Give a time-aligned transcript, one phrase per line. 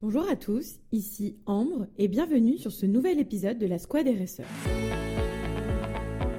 [0.00, 4.42] Bonjour à tous, ici Ambre et bienvenue sur ce nouvel épisode de la Squad RSE.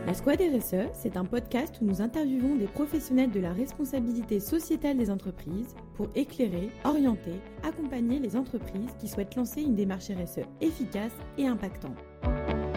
[0.08, 4.98] La Squad RSE, c'est un podcast où nous interviewons des professionnels de la responsabilité sociétale
[4.98, 7.34] des entreprises pour éclairer, orienter,
[7.64, 12.00] accompagner les entreprises qui souhaitent lancer une démarche RSE efficace et impactante.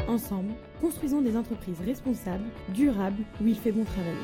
[0.09, 4.19] Ensemble, construisons des entreprises responsables, durables, où il fait bon travailler.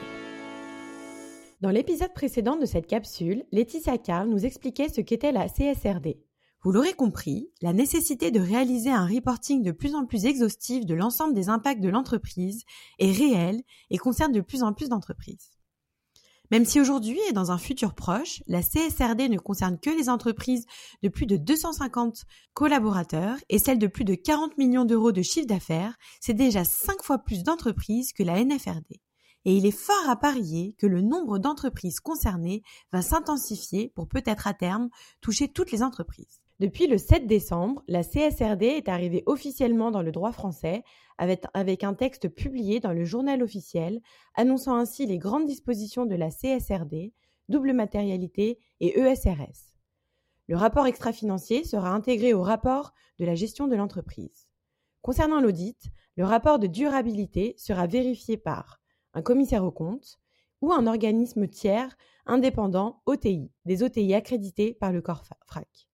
[1.60, 6.18] Dans l'épisode précédent de cette capsule, Laetitia Carl nous expliquait ce qu'était la CSRD,
[6.64, 10.94] vous l'aurez compris, la nécessité de réaliser un reporting de plus en plus exhaustif de
[10.94, 12.64] l'ensemble des impacts de l'entreprise
[12.98, 15.50] est réelle et concerne de plus en plus d'entreprises.
[16.50, 20.66] Même si aujourd'hui et dans un futur proche, la CSRD ne concerne que les entreprises
[21.02, 22.24] de plus de 250
[22.54, 27.02] collaborateurs et celles de plus de 40 millions d'euros de chiffre d'affaires, c'est déjà 5
[27.04, 29.00] fois plus d'entreprises que la NFRD.
[29.44, 34.48] Et il est fort à parier que le nombre d'entreprises concernées va s'intensifier pour peut-être
[34.48, 34.88] à terme
[35.20, 36.40] toucher toutes les entreprises.
[36.60, 40.82] Depuis le 7 décembre, la CSRD est arrivée officiellement dans le droit français
[41.16, 44.00] avec, un texte publié dans le journal officiel
[44.34, 47.12] annonçant ainsi les grandes dispositions de la CSRD,
[47.48, 49.72] double matérialité et ESRS.
[50.48, 54.48] Le rapport extra-financier sera intégré au rapport de la gestion de l'entreprise.
[55.00, 58.80] Concernant l'audit, le rapport de durabilité sera vérifié par
[59.14, 60.18] un commissaire aux comptes
[60.60, 65.87] ou un organisme tiers indépendant OTI, des OTI accrédités par le corps FRAC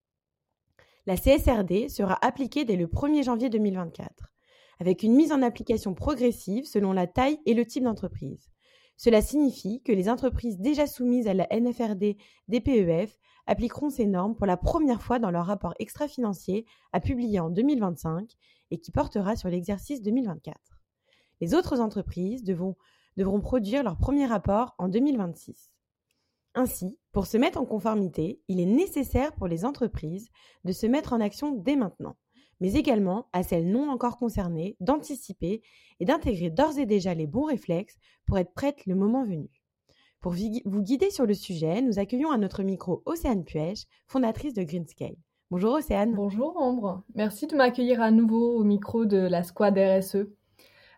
[1.07, 4.33] la CSRD sera appliquée dès le 1er janvier 2024,
[4.81, 8.51] avec une mise en application progressive selon la taille et le type d'entreprise.
[8.97, 12.17] Cela signifie que les entreprises déjà soumises à la NFRD
[12.49, 17.51] DPEF appliqueront ces normes pour la première fois dans leur rapport extra-financier à publier en
[17.51, 18.31] 2025
[18.71, 20.57] et qui portera sur l'exercice 2024.
[21.41, 22.77] Les autres entreprises devront,
[23.19, 25.74] devront produire leur premier rapport en 2026.
[26.57, 30.29] Ainsi, pour se mettre en conformité, il est nécessaire pour les entreprises
[30.65, 32.17] de se mettre en action dès maintenant,
[32.61, 35.63] mais également à celles non encore concernées d'anticiper
[35.99, 39.51] et d'intégrer d'ores et déjà les bons réflexes pour être prêtes le moment venu.
[40.21, 44.63] Pour vous guider sur le sujet, nous accueillons à notre micro Océane Puech, fondatrice de
[44.63, 45.17] Greenscale.
[45.51, 46.15] Bonjour Océane.
[46.15, 47.03] Bonjour Ambre.
[47.15, 50.29] Merci de m'accueillir à nouveau au micro de la squad RSE.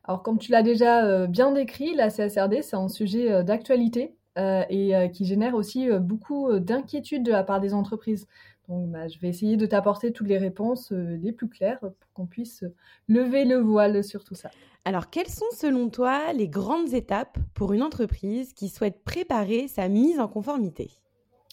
[0.05, 4.17] Alors comme tu l'as déjà euh, bien décrit, la CSRD, c'est un sujet euh, d'actualité
[4.37, 8.27] et euh, qui génère aussi euh, beaucoup d'inquiétudes de la part des entreprises.
[8.69, 12.27] Donc, bah, je vais essayer de t'apporter toutes les réponses les plus claires pour qu'on
[12.27, 12.65] puisse
[13.09, 14.51] lever le voile sur tout ça.
[14.85, 19.89] Alors, quelles sont selon toi les grandes étapes pour une entreprise qui souhaite préparer sa
[19.89, 20.91] mise en conformité?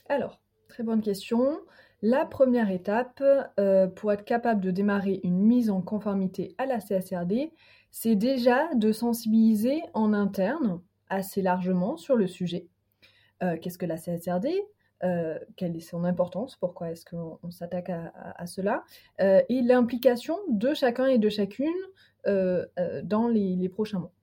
[0.10, 1.60] Alors, très bonne question.
[2.02, 3.24] La première étape
[3.96, 7.52] pour être capable de démarrer une mise en conformité à la CSRD,
[7.92, 12.68] c'est déjà de sensibiliser en interne assez largement sur le sujet
[13.44, 14.50] euh, qu'est-ce que la CSRD,
[15.04, 18.84] euh, quelle est son importance, pourquoi est-ce qu'on s'attaque à, cela,
[19.20, 21.68] euh, et l'implication de chacun et de chacune
[22.26, 24.14] dans les, prochains mois.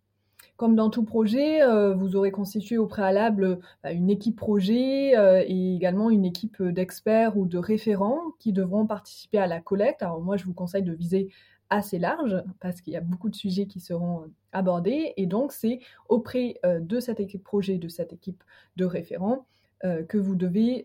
[0.56, 1.60] Comme dans tout projet,
[1.94, 5.12] vous aurez constitué au préalable bah, une équipe projet
[5.46, 10.02] et également une équipe d'experts ou de référents qui devront participer à la collecte.
[10.02, 11.28] Alors moi, je vous conseille de viser
[11.70, 15.52] assez large parce qu'il y a beaucoup de sujets qui seront euh, abordés et donc
[15.52, 18.42] c'est auprès euh, de cette équipe projet, de cette équipe
[18.76, 19.46] de référents
[19.84, 20.84] euh, que vous devez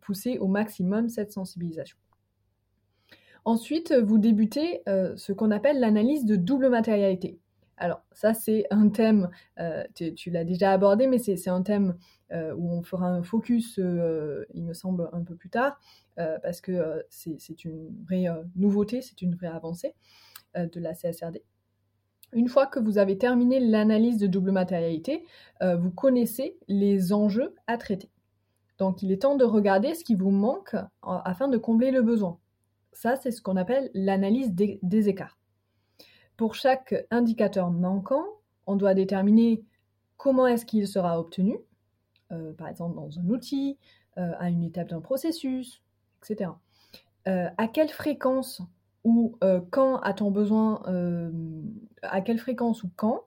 [0.00, 1.98] pousser au maximum cette sensibilisation.
[3.44, 7.38] Ensuite, vous débutez ce qu'on appelle l'analyse de double matérialité.
[7.76, 9.28] Alors ça c'est un thème,
[9.94, 11.96] tu, l'as déjà abordé, mais c'est un thème
[12.32, 15.78] où on fera un focus, il me semble, un peu plus tard.
[16.18, 19.94] Euh, parce que euh, c'est une vraie euh, nouveauté, c'est une vraie avancée
[20.54, 21.42] de la CSRD.
[22.32, 25.22] Une fois que vous avez terminé l'analyse de double matérialité,
[25.60, 28.10] vous connaissez les enjeux à traiter.
[28.78, 32.38] Donc il est temps de regarder ce qui vous manque afin de combler le besoin.
[32.92, 35.36] Ça, c'est ce qu'on appelle l'analyse des, écarts.
[36.36, 38.24] Pour chaque indicateur manquant,
[38.66, 39.64] on doit déterminer
[40.16, 41.58] comment est-ce qu'il sera obtenu,
[42.58, 43.78] par exemple dans un outil,
[44.16, 45.82] à une étape d'un processus,
[46.22, 46.50] etc.
[47.28, 48.62] Euh, à quelle fréquence
[49.02, 51.30] ou euh, quand a-t-on besoin, euh,
[52.02, 53.24] à quelle fréquence ou quand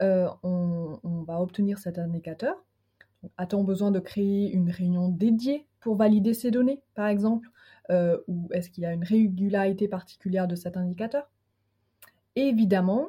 [0.00, 2.56] on, va obtenir cet indicateur?
[3.36, 7.48] A-t-on besoin de créer une réunion dédiée pour valider ces données, par exemple
[7.90, 11.28] Ou est-ce qu'il y a une régularité particulière de cet indicateur?
[12.36, 13.08] Évidemment,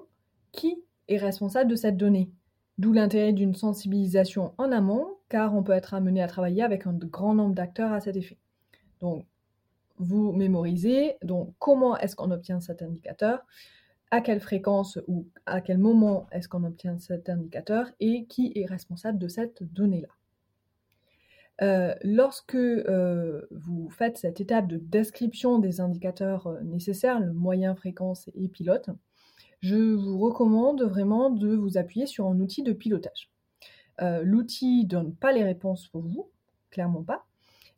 [0.52, 2.32] qui est responsable de cette donnée
[2.78, 6.94] D'où l'intérêt d'une sensibilisation en amont, car on peut être amené à travailler avec un
[6.94, 8.38] grand nombre d'acteurs à cet effet.
[9.02, 9.26] Donc,
[9.98, 13.44] vous mémorisez donc comment est-ce qu'on obtient cet indicateur,
[14.12, 18.68] à quelle fréquence ou à quel moment est-ce qu'on obtient cet indicateur et qui est
[18.68, 20.10] responsable de cette donnée-là.
[22.04, 28.92] lorsque vous faites cette étape de description des indicateurs nécessaires, le moyen, fréquence et pilote,
[29.60, 33.32] je vous recommande vraiment de vous appuyer sur un outil de pilotage.
[34.00, 36.30] L'outil ne donne pas les réponses pour vous,
[36.70, 37.26] clairement pas,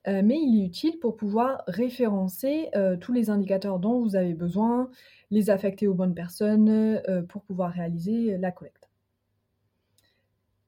[0.06, 4.90] mais il est utile pour pouvoir référencer tous les indicateurs dont vous avez besoin,
[5.31, 8.90] les affecter aux bonnes personnes pour pouvoir réaliser la collecte.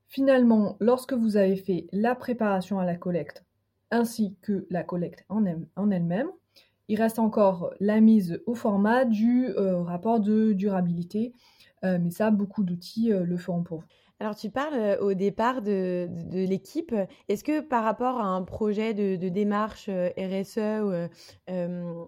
[0.07, 3.45] Finalement, lorsque vous avez fait la préparation à la collecte
[3.91, 6.31] ainsi que la collecte en elle-même,
[6.91, 11.33] il reste encore la mise au format du euh, rapport de durabilité,
[11.85, 13.85] euh, mais ça, beaucoup d'outils euh, le feront pour vous.
[14.19, 16.93] Alors, tu parles au départ de, l'équipe.
[17.29, 20.59] Est-ce que par rapport à un projet de, démarche RSE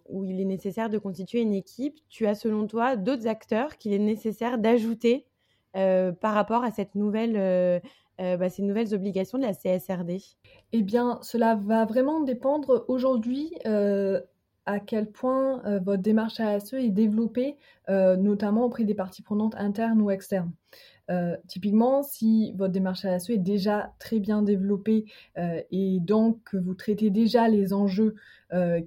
[0.09, 3.93] où, il est nécessaire de constituer une équipe, tu as selon toi d'autres acteurs qu'il
[3.93, 5.25] est nécessaire d'ajouter
[5.73, 7.81] par rapport à cette nouvelle
[8.21, 10.19] euh, bah, ces nouvelles obligations de la CSRD
[10.71, 14.21] Eh bien, cela va vraiment dépendre aujourd'hui euh,
[14.65, 17.57] à quel point euh, votre démarche ASE est développée,
[17.87, 20.51] notamment auprès des parties prenantes internes ou externes.
[21.47, 25.05] typiquement, si votre démarche ASE est déjà très bien développée
[25.35, 28.15] et donc que vous traitez déjà les enjeux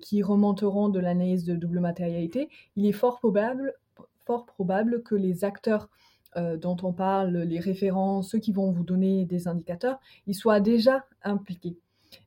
[0.00, 3.74] qui remonteront de l'analyse de double matérialité, il est fort probable,
[4.24, 5.90] fort probable que les acteurs
[6.36, 10.60] euh, dont on parle, les référents, ceux qui vont vous donner des indicateurs, ils soient
[10.60, 11.78] déjà impliqués.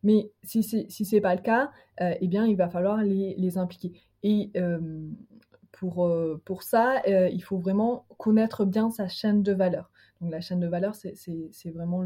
[0.04, 1.72] Mais si ce n'est si pas le cas,
[2.02, 3.94] euh, eh bien, il va falloir les, impliquer.
[4.24, 4.80] Et euh,
[5.72, 6.12] pour,
[6.46, 9.92] pour ça, il faut vraiment connaître bien sa chaîne de valeur.
[10.20, 12.04] Donc la chaîne de valeur, c'est vraiment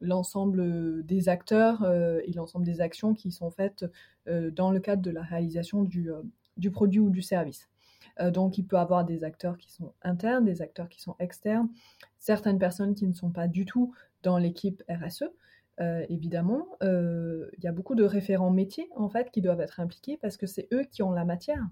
[0.00, 3.84] l'ensemble des acteurs et l'ensemble des actions qui sont faites
[4.26, 6.10] dans le cadre de la réalisation du,
[6.56, 7.68] du produit ou du service.
[8.20, 11.68] Euh, donc, il peut avoir des acteurs qui sont internes, des acteurs qui sont externes,
[12.18, 13.92] certaines personnes qui ne sont pas du tout
[14.22, 15.24] dans l'équipe RSE.
[15.80, 19.80] Euh, évidemment, euh, il y a beaucoup de référents métiers en fait qui doivent être
[19.80, 21.66] impliqués parce que c'est eux qui ont la matière,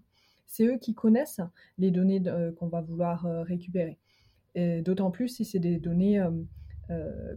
[0.47, 1.41] c'est eux qui connaissent
[1.79, 2.21] les données
[2.59, 3.99] qu'on va vouloir récupérer.
[4.57, 6.23] D'autant plus si c'est des données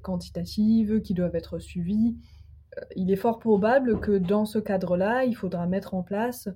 [0.01, 2.17] quantitatives qui doivent être suivies.
[2.95, 6.49] il est fort probable que dans ce cadre-là, il faudra mettre en place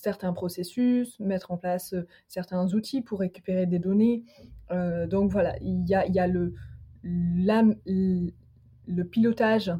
[0.00, 4.24] certains processus, mettre en place euh, certains outils pour récupérer des données.
[4.70, 6.54] Euh, donc voilà, il y a, le,
[7.02, 8.32] le
[9.04, 9.72] pilotage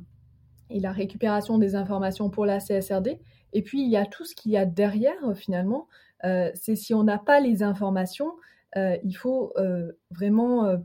[0.70, 3.18] et la récupération des informations pour la CSRD.
[3.52, 5.88] Et puis, il y a tout ce qu'il y a derrière, finalement.
[6.24, 8.32] Euh, c'est si on n'a pas les informations,
[8.76, 9.52] il faut
[10.10, 10.76] vraiment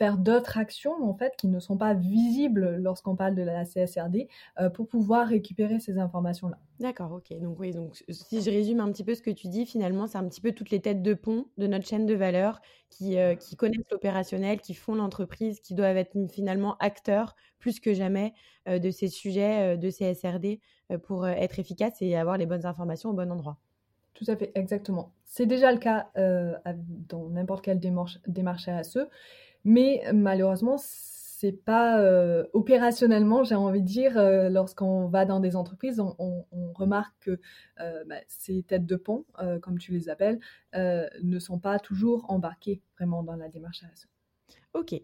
[0.00, 4.28] faire d'autres actions en fait qui ne sont pas visibles lorsqu'on parle de la CSRD
[4.58, 6.58] euh, pour pouvoir récupérer ces informations là.
[6.78, 7.38] D'accord, ok.
[7.38, 10.16] Donc oui, donc si je résume un petit peu ce que tu dis, finalement, c'est
[10.16, 13.34] un petit peu toutes les têtes de pont de notre chaîne de valeur qui, euh,
[13.34, 18.32] qui connaissent l'opérationnel, qui font l'entreprise, qui doivent être finalement acteurs plus que jamais
[18.68, 20.60] euh, de ces sujets de CSRD
[21.02, 23.58] pour être efficaces et avoir les bonnes informations au bon endroit.
[24.14, 25.12] Tout à fait, exactement.
[25.26, 29.06] C'est déjà le cas dans n'importe quelle démarche, démarche RSE.
[29.64, 30.76] Mais malheureusement,
[31.40, 36.44] c'est pas euh, opérationnellement, j'ai envie de dire, euh, lorsqu'on va dans des entreprises, on,
[36.74, 37.40] remarque que
[37.80, 39.24] euh, bah, ces têtes de pont,
[39.62, 40.38] comme tu les appelles,
[40.74, 44.08] ne sont pas toujours embarquées vraiment dans la démarche RSE.
[44.74, 45.00] Ok.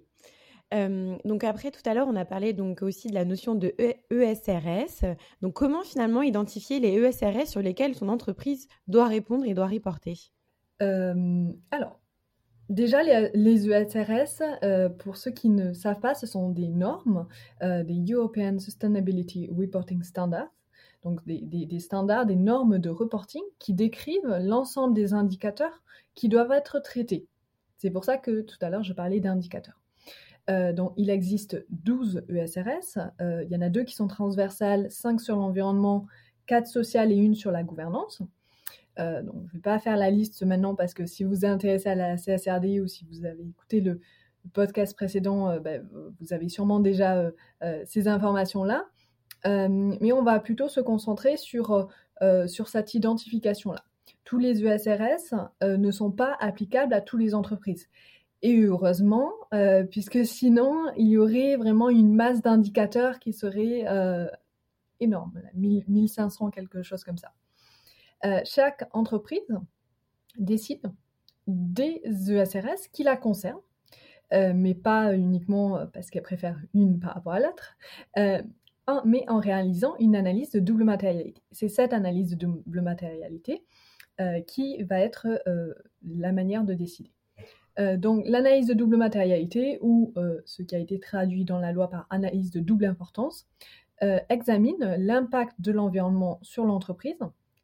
[1.25, 3.75] donc après, tout à l'heure, on a parlé donc aussi de la notion de
[4.11, 5.05] ESRS.
[5.05, 9.69] E donc comment finalement identifier les ESRS sur lesquels son entreprise doit répondre et doit
[9.69, 10.33] reporter?
[10.81, 12.01] Alors,
[12.69, 17.27] Déjà, les, ESRS, euh, pour ceux qui ne savent pas, ce sont des normes,
[17.63, 20.51] euh, des European Sustainability Reporting Standards,
[21.05, 25.81] donc des, standards, des normes de reporting qui décrivent l'ensemble des indicateurs
[26.17, 27.29] qui doivent être traités.
[27.79, 29.81] C'est pour ça que tout à l'heure, je parlais d'indicateurs.
[30.51, 32.99] Euh, donc, il existe 12 ESRS.
[33.21, 36.07] il y en a deux qui sont transversales, 5 sur l'environnement,
[36.47, 38.23] 4 sociales et une sur la gouvernance.
[38.99, 41.89] Euh, je ne vais pas faire la liste maintenant parce que si vous êtes intéressé
[41.91, 44.01] à la CSRD ou si vous avez écouté le,
[44.53, 45.85] podcast précédent, euh, ben,
[46.21, 48.87] vous avez sûrement déjà euh, ces informations-là.
[49.45, 51.89] mais on va plutôt se concentrer sur,
[52.47, 53.85] sur cette identification-là.
[54.25, 57.89] Tous les ESRS ne sont pas applicables à toutes les entreprises.
[58.43, 59.33] Et heureusement,
[59.91, 63.85] puisque sinon, il y aurait vraiment une masse d'indicateurs qui serait
[65.01, 67.33] énorme, 1500, quelque chose comme ça.
[68.27, 69.59] Euh, chaque entreprise
[70.39, 70.83] décide
[71.47, 73.61] des ESRS qui la concernent,
[74.33, 77.77] euh, mais pas uniquement parce qu'elle préfère une par rapport à l'autre,
[78.19, 78.43] euh,
[79.05, 81.43] mais en réalisant une analyse de double matérialité.
[81.53, 83.65] C'est cette analyse de double matérialité
[84.47, 85.27] qui va être
[86.03, 87.11] la manière de décider.
[87.99, 90.15] donc l'analyse de double matérialité, ou
[90.47, 93.47] ce qui a été traduit dans la loi par analyse de double importance,
[94.31, 97.19] examine l'impact de l'environnement sur l'entreprise,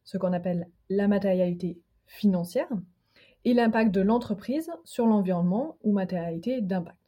[0.04, 2.68] ce qu'on appelle la matérialité financière,
[3.44, 6.98] et l'impact de l'entreprise sur l'environnement ou matérialité d'impact.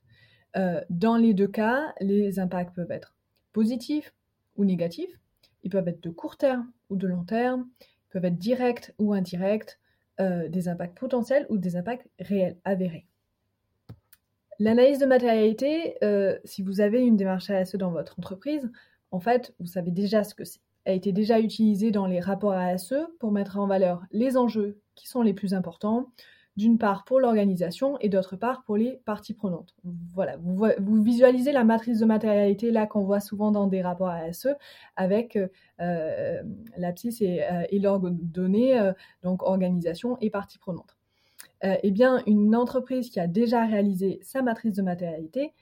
[0.91, 3.15] dans les deux cas, les impacts peuvent être
[3.53, 4.15] positifs
[4.57, 5.19] ou négatifs,
[5.63, 9.13] ils peuvent être de court terme ou de long terme, ils peuvent être directs ou
[9.15, 9.79] indirects,
[10.21, 13.07] euh, des impacts potentiels ou des impacts réels, avérés.
[14.61, 18.71] L'analyse de matérialité, euh, si vous avez une démarche ASE dans votre entreprise,
[19.11, 20.61] en fait, vous savez déjà ce que c'est.
[20.87, 25.09] A été déjà utilisée dans les rapports ASE pour mettre en valeur les enjeux qui
[25.09, 26.11] sont les plus importants,
[26.57, 29.75] d'une part pour l'organisation et d'autre part pour les parties prenantes.
[30.15, 34.49] Voilà, vous, visualisez la matrice de matérialité là qu'on voit souvent dans des rapports ASE
[34.97, 35.37] avec
[35.81, 36.43] euh,
[36.77, 40.97] l'abscisse et, euh, et l'orgue donné, euh, donc organisation et parties prenantes.
[41.63, 45.53] eh bien, une entreprise qui a déjà réalisé sa matrice de matérialité,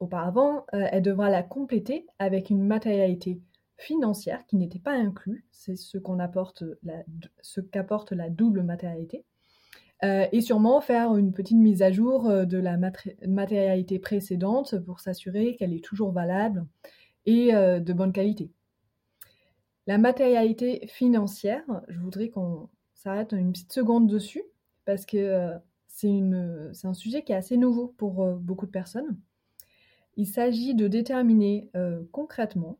[0.00, 3.40] auparavant, elle devra la compléter avec une matérialité
[3.76, 6.62] financière qui n'était pas inclus, c'est ce qu'apporte
[8.12, 9.24] la double matérialité,
[10.02, 12.76] euh, et sûrement faire une petite mise à jour euh, de la
[13.26, 16.66] matérialité précédente pour s'assurer qu'elle est toujours valable
[17.26, 18.50] et euh, de bonne qualité.
[19.86, 24.42] La matérialité financière, je voudrais qu'on s'arrête une petite seconde dessus
[24.84, 25.50] parce que
[25.88, 29.18] c'est un sujet qui est assez nouveau pour beaucoup de personnes.
[30.16, 31.70] Il s'agit de déterminer
[32.12, 32.78] concrètement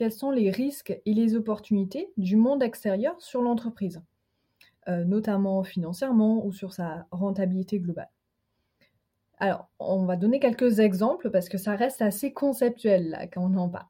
[0.00, 4.00] quels sont les risques et les opportunités du monde extérieur sur l'entreprise,
[4.88, 8.08] euh, notamment financièrement ou sur sa rentabilité globale.
[9.36, 13.68] Alors, on va donner quelques exemples parce que ça reste assez conceptuel quand on en
[13.68, 13.88] parle.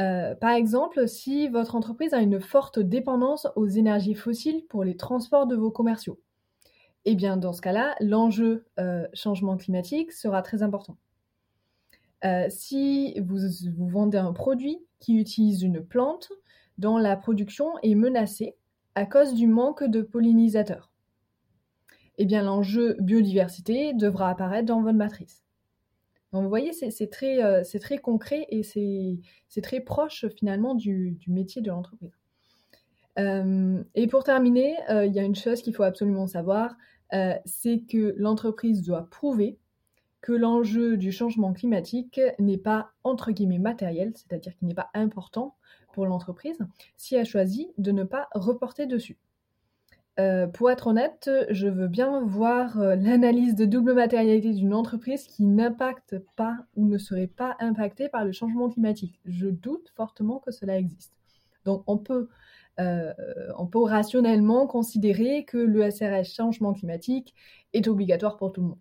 [0.00, 4.98] Euh, par exemple, si votre entreprise a une forte dépendance aux énergies fossiles pour les
[4.98, 6.20] transports de vos commerciaux,
[7.06, 10.98] eh bien dans ce cas-là, l'enjeu euh, changement climatique sera très important.
[12.48, 13.38] Si vous,
[13.76, 16.30] vous, vendez un produit qui utilise une plante
[16.78, 18.56] dont la production est menacée
[18.94, 20.92] à cause du manque de pollinisateurs.
[22.18, 25.42] Eh bien, l'enjeu biodiversité devra apparaître dans votre matrice.
[26.32, 31.60] Donc, vous voyez, c'est très, euh, très, concret et c'est très proche finalement du, métier
[31.60, 32.16] de l'entreprise.
[33.18, 36.76] Euh, et pour terminer, euh, il y a une chose qu'il faut absolument savoir,
[37.44, 39.58] c'est que l'entreprise doit prouver
[40.22, 45.56] que l'enjeu du changement climatique n'est pas entre guillemets matériel, c'est-à-dire qu'il n'est pas important
[45.92, 46.58] pour l'entreprise,
[46.96, 49.18] si elle choisit de ne pas reporter dessus.
[50.20, 55.26] Euh, pour être honnête, je veux bien voir euh, l'analyse de double matérialité d'une entreprise
[55.26, 59.18] qui n'impacte pas ou ne serait pas impactée par le changement climatique.
[59.24, 61.14] Je doute fortement que cela existe.
[61.64, 62.28] Donc on peut,
[62.78, 63.12] euh,
[63.56, 67.34] on peut rationnellement considérer que le SRS changement climatique
[67.72, 68.78] est obligatoire pour tout le monde.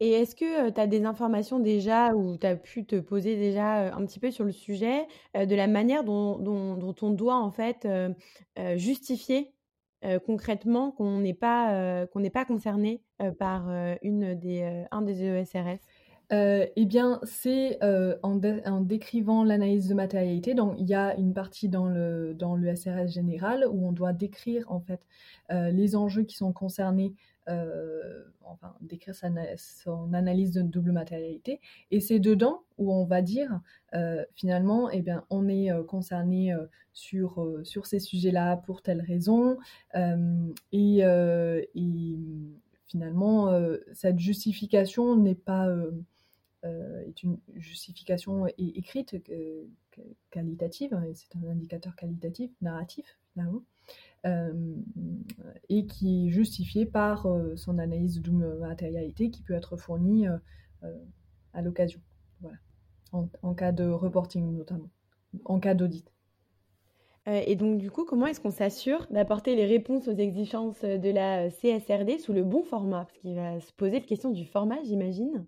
[0.00, 3.94] Et est-ce que tu as des informations déjà ou tu as pu te poser déjà
[3.94, 6.40] un petit peu sur le sujet de la manière dont,
[7.02, 7.86] on doit en fait
[8.76, 9.52] justifier
[10.24, 13.02] concrètement qu'on n'est pas, qu'on n'est pas concerné
[13.38, 13.68] par
[14.00, 15.80] une des, un des ESRS
[16.32, 17.78] eh bien, c'est
[18.22, 20.54] en, décrivant l'analyse de matérialité.
[20.54, 24.14] Donc, il y a une partie dans le, dans le SRS général où on doit
[24.14, 25.02] décrire en fait
[25.50, 31.60] les enjeux qui sont concernés euh, enfin, décrire son analyse de double matérialité.
[31.90, 33.60] Et c'est dedans où on va dire,
[33.94, 36.54] euh, finalement, eh bien, on est euh, concerné
[36.92, 39.58] sur, sur ces sujets-là pour telle raison.
[40.72, 41.04] Et,
[42.86, 43.52] finalement,
[43.92, 45.68] cette justification n'est pas...
[46.64, 49.16] est une justification écrite,
[50.30, 53.92] qualitative, hein, c'est un indicateur qualitatif, narratif finalement, euh,
[54.24, 60.36] et qui est justifié par euh, son analyse de matérialité qui peut être fournie euh,
[61.54, 62.00] à l'occasion,
[62.40, 62.56] voilà.
[63.12, 64.90] en, cas de reporting notamment,
[65.44, 66.12] en cas d'audit.
[67.26, 71.50] et donc, du coup, comment est-ce qu'on s'assure d'apporter les réponses aux exigences de la
[71.50, 73.04] CSRD sous le bon format?
[73.04, 75.46] Parce qu'il va se poser la question du format, j'imagine.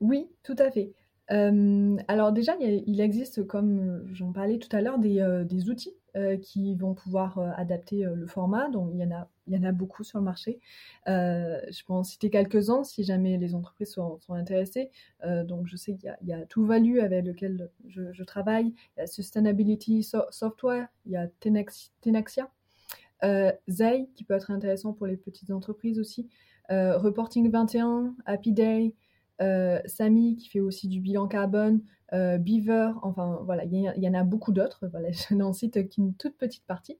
[0.00, 0.92] Oui, tout à fait.
[1.28, 6.94] alors déjà, il, existe, comme j'en parlais tout à l'heure, des outils euh, qui vont
[6.94, 8.68] pouvoir euh, adapter euh, le format.
[8.68, 10.60] Donc, il y, en a, il y en a beaucoup sur le marché.
[11.06, 14.92] je peux en citer quelques-uns si jamais les entreprises sont, intéressées.
[15.24, 18.72] donc, je sais qu'il y, a Tout Value avec lequel je, travaille.
[18.96, 20.86] Il y a Sustainability Software.
[21.04, 22.48] Il y a Tenaxia.
[23.68, 26.28] Zay, qui peut être intéressant pour les petites entreprises aussi.
[26.68, 28.94] Reporting 21, Happy Day,
[29.38, 31.80] Samy qui fait aussi du bilan carbone,
[32.14, 34.86] euh, Beaver, enfin voilà, il y, en a beaucoup d'autres.
[34.88, 36.98] Voilà, je n'en cite qu'une toute petite partie.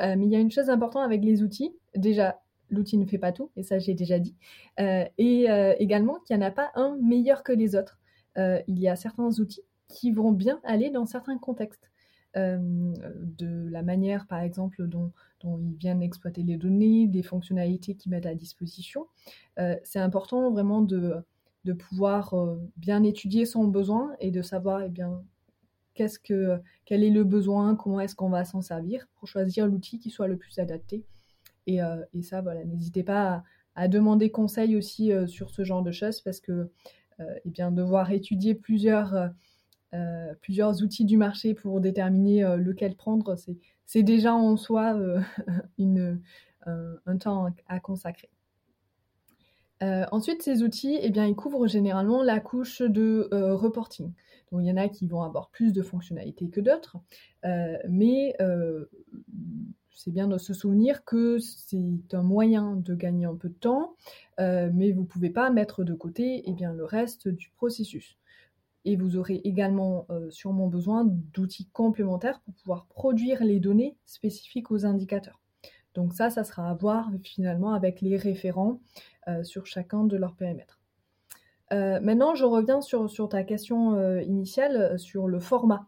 [0.00, 1.72] Euh, mais il y a une chose importante avec les outils.
[1.94, 4.36] Déjà, l'outil ne fait pas tout, et ça j'ai déjà dit,
[4.78, 5.46] et
[5.78, 7.98] également qu'il n'y en a pas un meilleur que les autres.
[8.36, 11.90] il y a certains outils qui vont bien aller dans certains contextes.
[12.36, 15.10] de la manière, par exemple, dont
[15.44, 19.08] ils viennent exploiter les données, des fonctionnalités qu'ils mettent à disposition.
[19.82, 21.24] c'est important vraiment de,
[21.64, 22.34] de pouvoir
[22.76, 25.22] bien étudier son besoin et de savoir eh bien,
[25.94, 29.98] qu'est-ce que, quel est le besoin, comment est-ce qu'on va s'en servir pour choisir l'outil
[29.98, 31.04] qui soit le plus adapté.
[31.66, 35.92] Et, euh, ça, voilà, n'hésitez pas à, demander conseil aussi euh, sur ce genre de
[35.92, 36.70] choses parce que
[37.20, 39.14] euh, eh bien, devoir étudier plusieurs,
[39.92, 43.36] outils du marché pour déterminer lequel prendre,
[43.86, 44.98] c'est déjà en soi
[45.78, 48.30] un, temps à consacrer.
[49.82, 54.12] Ensuite, ces outils, eh bien, ils couvrent généralement la couche de reporting
[54.58, 56.96] il y en a qui vont avoir plus de fonctionnalités que d'autres,
[57.44, 58.86] euh, mais euh,
[59.92, 61.78] c'est bien de se souvenir que c'est
[62.12, 63.94] un moyen de gagner un peu de temps,
[64.40, 68.16] euh, mais vous ne pouvez pas mettre de côté eh bien, le reste du processus.
[68.86, 74.86] Et vous aurez également sûrement besoin d'outils complémentaires pour pouvoir produire les données spécifiques aux
[74.86, 75.38] indicateurs.
[75.94, 78.80] Donc ça, ça sera à voir finalement avec les référents
[79.42, 80.80] sur chacun de leurs périmètres.
[81.72, 85.86] Euh, maintenant, je reviens sur, ta question euh, initiale euh, sur le format.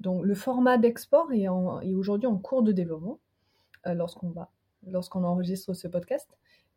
[0.00, 3.18] donc, le format d'export est, aujourd'hui en cours de développement
[3.84, 4.32] lorsqu'on
[4.86, 6.28] lorsqu'on enregistre ce podcast.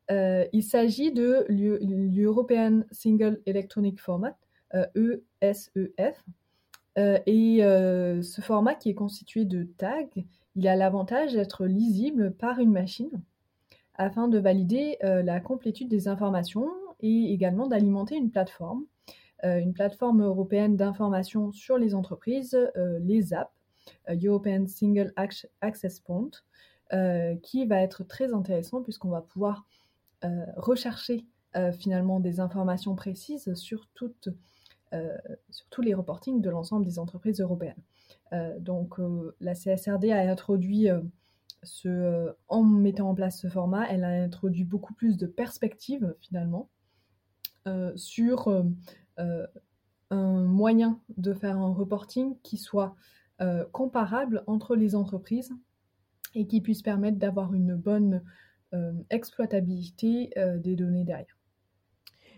[0.10, 4.36] il s'agit de l'European Single Electronic Format,
[5.42, 6.26] ESEF.
[6.98, 10.22] et ce format qui est constitué de tags,
[10.56, 13.22] il a l'avantage d'être lisible par une machine
[13.96, 16.68] afin de valider la complétude des informations
[17.04, 18.86] et également d'alimenter une plateforme,
[19.44, 23.52] euh, une plateforme européenne d'information sur les entreprises, euh, les apps,
[24.10, 25.14] euh, European Single
[25.62, 26.32] Access Point,
[27.42, 29.66] qui va être très intéressant puisqu'on va pouvoir
[30.58, 31.26] rechercher
[31.80, 37.82] finalement des informations précises sur tous les reportings de l'ensemble des entreprises européennes.
[38.60, 38.96] Donc
[39.40, 40.90] la CSRD a introduit
[41.64, 46.70] ce, en mettant en place ce format, elle a introduit beaucoup plus de perspectives finalement
[47.68, 48.64] euh, sur euh,
[49.20, 49.48] euh,
[50.10, 52.96] un moyen de faire un reporting qui soit
[53.74, 55.52] comparable entre les entreprises
[56.34, 58.24] et qui puisse permettre d'avoir une bonne
[59.10, 61.38] exploitabilité des données derrière.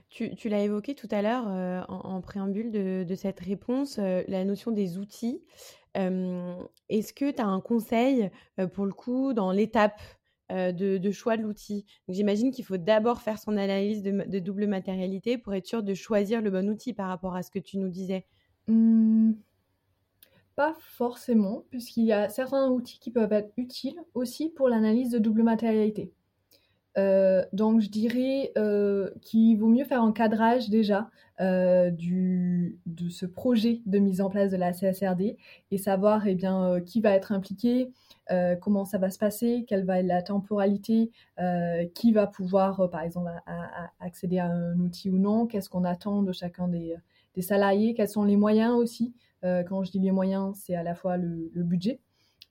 [0.10, 1.46] Tu, l'as évoqué tout à l'heure
[1.90, 5.44] en, préambule de, cette réponse, la notion des outils.
[5.94, 8.30] Est-ce que tu as un conseil
[8.74, 10.00] pour le coup dans l'étape
[10.52, 11.86] euh, de, choix de l'outil?
[12.08, 16.42] J'imagine qu'il faut d'abord faire son analyse de, double matérialité pour être sûr de choisir
[16.42, 18.26] le bon outil par rapport à ce que tu nous disais.
[18.68, 19.34] Mmh.
[20.56, 25.20] pas forcément, puisqu'il y a certains outils qui peuvent être utiles aussi pour l'analyse de
[25.20, 26.14] double matérialité.
[26.98, 33.26] Euh, donc je dirais euh, qu'il vaut mieux faire un cadrage déjà du, de ce
[33.26, 35.36] projet de mise en place de la CSRD
[35.70, 37.92] et savoir eh bien, qui va être impliqué,
[38.32, 42.80] euh, comment ça va se passer, quelle va être la temporalité, euh, qui va pouvoir,
[42.80, 43.30] euh, par exemple,
[44.00, 46.96] accéder à un outil ou non, qu'est-ce qu'on attend de chacun des,
[47.42, 49.14] salariés, quels sont les moyens aussi.
[49.44, 52.00] quand je dis les moyens, c'est à la fois le, budget,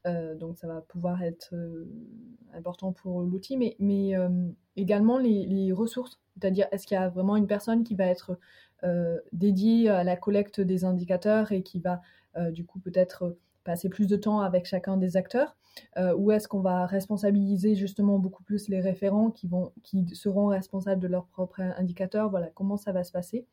[0.04, 1.54] donc ça va pouvoir être
[2.52, 3.76] important pour l'outil, mais,
[4.76, 8.38] également les, ressources, c'est-à-dire est-ce qu'il y a vraiment une personne qui va être
[9.32, 12.02] dédiée à la collecte des indicateurs et qui va
[12.50, 15.56] du coup peut-être passer plus de temps avec chacun des acteurs?
[15.96, 20.46] Euh, Ou est-ce qu'on va responsabiliser justement beaucoup plus les référents qui, vont, qui seront
[20.46, 22.30] responsables de leurs propres indicateurs?
[22.30, 23.46] Voilà, comment ça va se passer?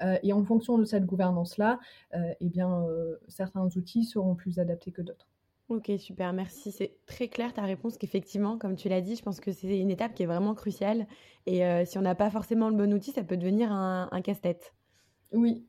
[0.00, 1.80] Euh, et en fonction de cette gouvernance-là,
[2.14, 2.86] euh, eh bien,
[3.26, 5.28] certains outils seront plus adaptés que d'autres.
[5.68, 6.72] Ok, super, merci.
[6.72, 9.90] C'est très clair ta réponse qu'effectivement, comme tu l'as dit, je pense que c'est une
[9.90, 11.06] étape qui est vraiment cruciale.
[11.44, 14.74] Et si on n'a pas forcément le bon outil, ça peut devenir un, un casse-tête.
[15.32, 15.66] Oui.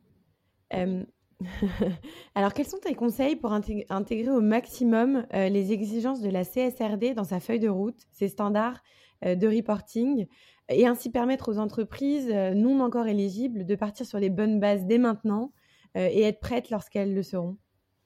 [2.35, 7.13] Alors, quels sont tes conseils pour intégrer au maximum euh, les exigences de la CSRD
[7.13, 8.81] dans sa feuille de route, ses standards
[9.25, 10.27] euh, de reporting,
[10.69, 14.85] et ainsi permettre aux entreprises euh, non encore éligibles de partir sur les bonnes bases
[14.85, 15.51] dès maintenant
[15.95, 17.57] et être prêtes lorsqu'elles le seront?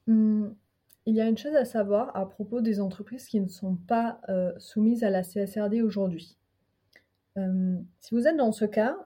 [0.06, 0.46] Mmh.
[1.06, 4.20] Il y a une chose à savoir à propos des entreprises qui ne sont pas
[4.58, 6.38] soumises à la CSRD aujourd'hui.
[7.36, 8.96] si vous êtes dans ce cas,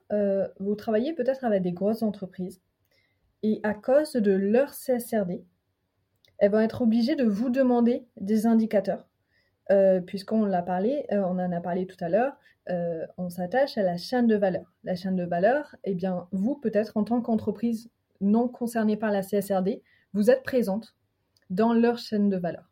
[0.61, 2.61] vous travaillez peut-être avec des grosses entreprises
[3.42, 5.44] et à cause de leur CSRD,
[6.38, 9.06] elles vont être obligées de vous demander des indicateurs.
[9.70, 12.38] Euh, puisqu'on l'a parlé, euh, on en a parlé tout à l'heure,
[12.70, 14.72] euh, on s'attache à la chaîne de valeur.
[14.82, 19.22] La chaîne de valeur, eh bien, vous, peut-être en tant qu'entreprise non concernée par la
[19.22, 19.82] CSRD,
[20.14, 20.96] vous êtes présente
[21.50, 22.70] dans leur chaîne de valeur.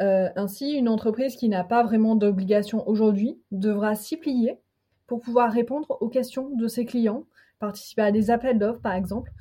[0.00, 4.58] ainsi, une entreprise qui n'a pas vraiment d'obligation aujourd'hui devra s'y plier
[5.06, 7.24] pour pouvoir répondre aux questions de ses clients,
[7.60, 9.32] participer à des appels d'offres par exemple.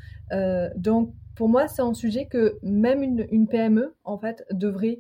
[0.76, 5.00] donc pour moi, c'est un sujet que même une, PME en fait devrait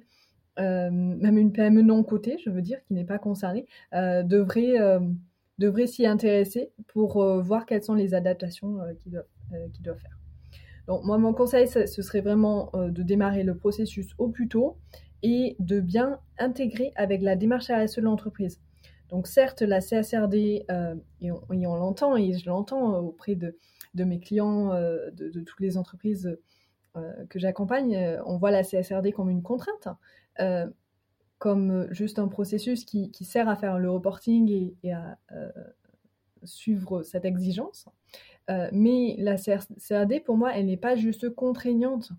[0.57, 4.77] même une PME non cotée, je veux dire, qui n'est pas concernée, devrait
[5.61, 9.99] devrait s'y intéresser pour euh, voir quelles sont les adaptations euh, qu'ils doivent, euh, doivent,
[9.99, 10.17] faire.
[10.87, 14.77] Donc moi, mon conseil, ce serait vraiment de démarrer le processus au plus tôt
[15.23, 18.59] et de bien intégrer avec la démarche RSE de l'entreprise.
[19.09, 20.65] Donc certes, la CSRD,
[21.21, 23.57] et on, l'entend, et je l'entends auprès de,
[23.93, 26.37] de, mes clients, de, de, toutes les entreprises
[27.29, 29.87] que j'accompagne, on voit la CSRD comme une contrainte
[31.41, 35.49] comme euh, juste un processus qui, sert à faire le reporting et, à euh,
[36.43, 37.87] suivre cette exigence.
[38.51, 42.11] Euh, mais la CRD, pour moi, elle n'est pas juste contraignante.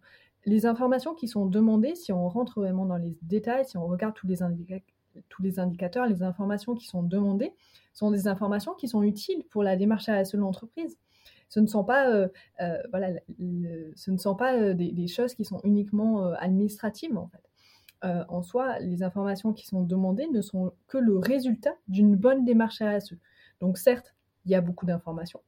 [0.45, 4.15] Les informations qui sont demandées, si on rentre vraiment dans les détails, si on regarde
[4.15, 4.43] tous les,
[5.59, 7.53] indicateurs, les informations qui sont demandées
[7.93, 10.97] sont des informations qui sont utiles pour la démarche à de l'entreprise.
[11.49, 12.27] Ce ne sont pas,
[12.91, 13.11] voilà,
[13.95, 17.43] ce ne sont pas des, choses qui sont uniquement administratives, en fait.
[18.05, 22.45] Euh, en soi, les informations qui sont demandées ne sont que le résultat d'une bonne
[22.45, 23.15] démarche RSE.
[23.61, 24.15] Donc certes,
[24.45, 25.41] il y a beaucoup d'informations,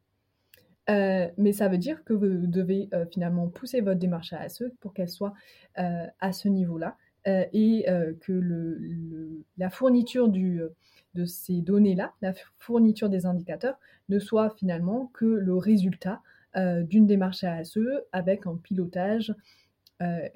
[0.91, 4.93] euh, mais ça veut dire que vous devez euh, finalement pousser votre démarche RSE pour
[4.93, 5.35] qu'elle soit
[5.77, 6.97] à ce niveau-là.
[7.27, 7.87] Et
[8.21, 13.79] que la fourniture de ces données-là, la fourniture des indicateurs,
[14.11, 16.21] ne soit finalement que le résultat
[16.55, 17.79] d'une démarche RSE
[18.13, 19.35] avec un pilotage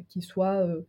[0.08, 0.82] qui soit euh,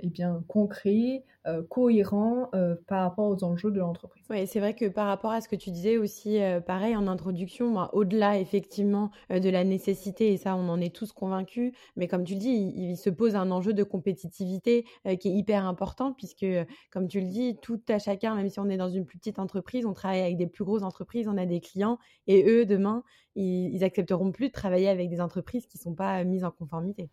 [0.00, 4.24] eh bien, concret, euh, cohérent euh, par rapport aux enjeux de l'entreprise.
[4.30, 7.76] Oui, c'est vrai que par rapport à ce que tu disais aussi, pareil en introduction,
[7.92, 12.34] au-delà effectivement de la nécessité, et ça on en est tous convaincus, mais comme tu
[12.34, 14.86] le dis, il, se pose un enjeu de compétitivité
[15.20, 16.46] qui est hyper important, puisque
[16.90, 19.38] comme tu le dis, tout à chacun, même si on est dans une plus petite
[19.38, 23.04] entreprise, on travaille avec des plus grosses entreprises, on a des clients, et eux, demain,
[23.36, 26.50] ils, ils accepteront plus de travailler avec des entreprises qui ne sont pas mises en
[26.50, 27.08] conformité.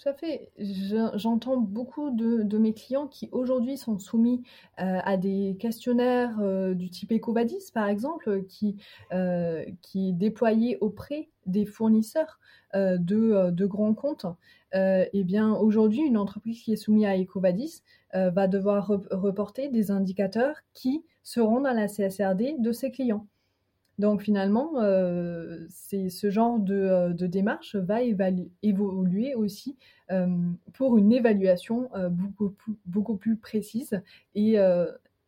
[0.00, 0.52] Tout à fait.
[1.14, 4.44] J'entends beaucoup de, mes clients qui aujourd'hui sont soumis
[4.80, 8.76] euh, à des questionnaires euh, du type EcoVadis, par exemple, qui,
[9.12, 12.38] euh, qui est déployé auprès des fournisseurs
[12.74, 14.26] de, de, grands comptes.
[14.74, 17.82] eh bien, aujourd'hui, une entreprise qui est soumise à EcoVadis
[18.12, 23.26] va devoir reporter des indicateurs qui seront dans la CSRD de ses clients.
[23.98, 27.98] Donc finalement, euh, ce genre de, euh, démarche va
[28.62, 29.76] évoluer aussi
[30.12, 30.26] euh,
[30.74, 32.54] pour une évaluation beaucoup,
[32.86, 34.00] beaucoup, plus précise
[34.34, 34.56] et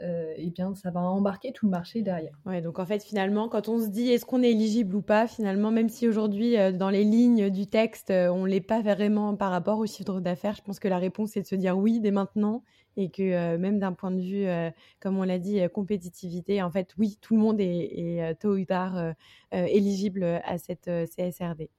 [0.01, 2.33] eh bien, ça va embarquer tout le marché derrière.
[2.47, 5.27] Ouais, donc en fait, finalement, quand on se dit est-ce qu'on est éligible ou pas,
[5.27, 9.51] finalement, même si aujourd'hui, dans les lignes du texte, on ne l'est pas vraiment par
[9.51, 12.11] rapport au chiffre d'affaires, je pense que la réponse est de se dire oui dès
[12.11, 12.63] maintenant
[12.97, 16.63] et que euh, même d'un point de vue, euh, comme on l'a dit, euh, compétitivité,
[16.63, 19.15] en fait, oui, tout le monde est, tôt ou tard
[19.53, 21.71] éligible à cette CSRD.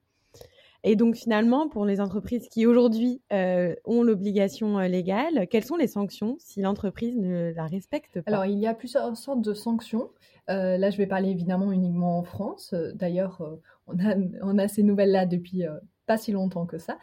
[0.84, 6.36] Et donc finalement, pour les entreprises qui aujourd'hui ont l'obligation légale, quelles sont les sanctions
[6.40, 8.32] si l'entreprise ne la respecte pas?
[8.32, 10.10] Alors il y a plusieurs sortes de sanctions.
[10.48, 12.74] là, je vais parler évidemment uniquement en France.
[12.96, 13.44] D'ailleurs,
[13.88, 15.66] on a, ces nouvelles-là depuis
[16.06, 16.98] pas si longtemps que ça,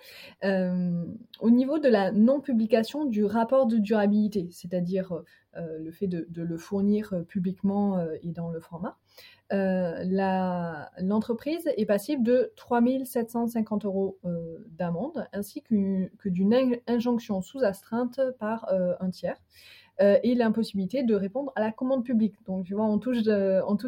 [0.44, 1.04] euh,
[1.40, 5.22] au niveau de la non-publication du rapport de durabilité, c'est-à-dire euh,
[5.78, 8.96] le fait de, le fournir euh, publiquement et dans le format,
[11.00, 14.18] l'entreprise est passible de 3 750 euros
[14.70, 19.40] d'amende ainsi que d'une injonction sous astreinte par un tiers.
[20.00, 22.34] et l'impossibilité de répondre à la commande publique.
[22.46, 23.24] Donc, tu vois, on touche,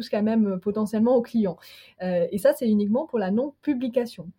[0.09, 1.57] quand même potentiellement aux clients.
[2.01, 4.31] et ça, c'est uniquement pour la non-publication.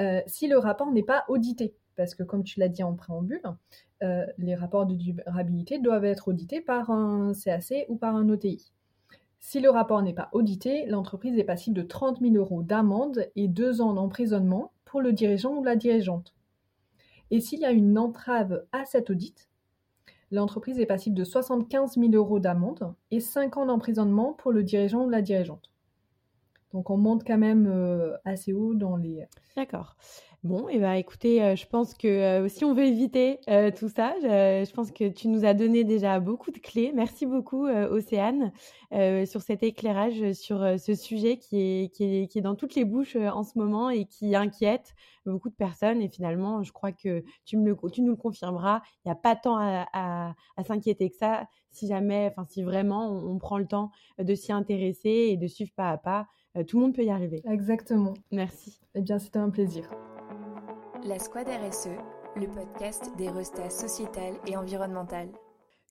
[0.00, 1.74] Euh, si le rapport n'est pas audité.
[1.98, 3.42] Parce que comme tu l'as dit en préambule,
[4.04, 8.72] euh, les rapports de durabilité doivent être audités par un CAC ou par un OTI.
[9.40, 13.48] Si le rapport n'est pas audité, l'entreprise est passible de 30 000 euros d'amende et
[13.48, 16.36] deux ans d'emprisonnement pour le dirigeant ou la dirigeante.
[17.32, 19.48] Et s'il y a une entrave à cet audit,
[20.30, 25.04] l'entreprise est passible de 75 000 euros d'amende et 5 ans d'emprisonnement pour le dirigeant
[25.04, 25.68] ou la dirigeante.
[26.72, 29.24] Donc on monte quand même euh, assez haut dans les.
[29.56, 29.96] D'accord.
[30.44, 33.40] Bon, et eh ben, écoutez, euh, je pense que euh, si on veut éviter
[33.76, 36.92] tout ça, je, pense que tu nous as donné déjà beaucoup de clés.
[36.94, 38.52] Merci beaucoup, Océane,
[39.26, 42.84] sur cet éclairage sur ce sujet qui est, qui, est, qui est dans toutes les
[42.84, 44.94] bouches en ce moment et qui inquiète
[45.26, 46.00] beaucoup de personnes.
[46.00, 48.80] Et finalement, je crois que tu, me le, tu nous le confirmeras.
[49.04, 53.10] Il n'y a pas tant à, à, s'inquiéter que ça si jamais, enfin, si vraiment
[53.10, 56.26] on, prend le temps de s'y intéresser et de suivre pas à pas
[56.66, 57.42] tout le monde peut y arriver.
[57.44, 58.14] Exactement.
[58.30, 58.80] Merci.
[58.94, 59.90] Eh bien, c'était un plaisir.
[61.04, 61.90] La Squad RSE,
[62.36, 65.30] le podcast des restats sociétales et environnementales.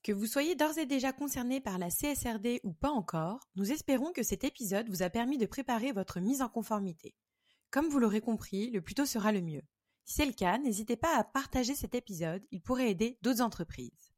[0.03, 4.11] Que vous soyez d'ores et déjà concerné par la CSRD ou pas encore, nous espérons
[4.11, 7.15] que cet épisode vous a permis de préparer votre mise en conformité.
[7.71, 9.63] Comme vous l'aurez compris, le plus tôt sera le mieux.
[10.05, 14.13] Si c'est le cas, n'hésitez pas à partager cet épisode, il pourrait aider d'autres entreprises.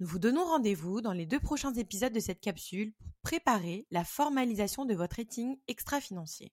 [0.00, 4.04] Nous vous donnons rendez-vous dans les deux prochains épisodes de cette capsule pour préparer la
[4.04, 6.52] formalisation de votre rating extra-financier.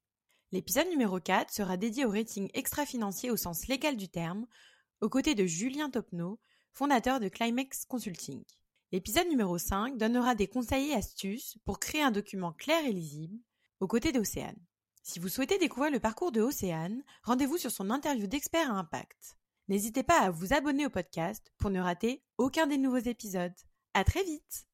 [0.51, 4.45] L'épisode numéro 4 sera dédié au rating extra-financier au sens légal du terme,
[5.01, 6.39] aux côtés de Julien Topneau,
[6.71, 8.43] fondateur de Climax Consulting.
[8.91, 13.39] L'épisode numéro 5 donnera des conseils et astuces pour créer un document clair et lisible,
[13.80, 14.60] aux côtés d'Océane.
[15.01, 19.36] Si vous souhaitez découvrir le parcours de Océane, rendez-vous sur son interview d'expert à impact.
[19.71, 23.55] N'hésitez pas à vous abonner au podcast pour ne rater aucun des nouveaux épisodes.
[23.93, 24.67] À très vite!